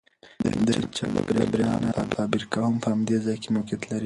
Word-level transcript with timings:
د 0.65 0.69
چک 0.95 1.09
د 1.15 1.17
بریښنا 1.51 1.91
فابریکه 2.15 2.57
هم 2.65 2.75
په 2.83 2.87
همدې 2.93 3.17
ځای 3.25 3.37
کې 3.41 3.49
موقیعت 3.55 3.81
لري 3.91 3.99